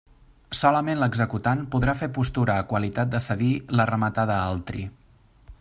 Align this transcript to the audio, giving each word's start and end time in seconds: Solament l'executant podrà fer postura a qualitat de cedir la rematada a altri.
Solament 0.59 0.97
l'executant 1.01 1.61
podrà 1.75 1.95
fer 2.01 2.09
postura 2.17 2.57
a 2.57 2.65
qualitat 2.73 3.15
de 3.15 3.23
cedir 3.29 3.53
la 3.81 3.89
rematada 3.95 4.39
a 4.39 4.53
altri. 4.57 4.89